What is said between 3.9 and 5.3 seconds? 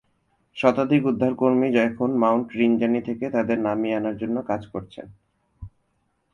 আনার জন্য কাজ করছেন।